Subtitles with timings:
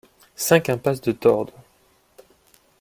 [0.35, 1.53] cinq impasse de Tordes